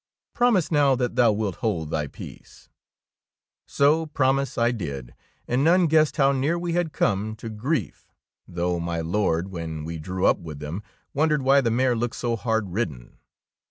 Promise 0.33 0.71
now 0.71 0.95
that 0.95 1.15
thou 1.15 1.31
wilt 1.31 1.57
hold 1.57 1.91
thy 1.91 2.07
peace." 2.07 2.69
14 3.67 3.67
THE 3.67 3.69
KOBE 3.69 3.69
OF 3.69 3.69
THE 3.69 3.69
DUCHESS 3.69 3.75
So 3.75 4.05
promise 4.11 4.57
I 4.57 4.71
did, 4.71 5.15
and 5.47 5.63
none 5.63 5.85
guessed 5.85 6.17
how 6.17 6.31
near 6.31 6.57
we 6.57 6.73
had 6.73 6.91
come 6.91 7.35
to 7.35 7.49
grief, 7.49 8.11
though 8.47 8.79
my 8.79 9.01
Lord, 9.01 9.49
when 9.49 9.83
we 9.85 9.99
drew 9.99 10.25
up 10.25 10.39
with 10.39 10.57
them, 10.57 10.81
wondered 11.13 11.43
why 11.43 11.61
the 11.61 11.69
mare 11.69 11.95
looked 11.95 12.15
so 12.15 12.35
hard 12.35 12.69
ridden 12.71 13.19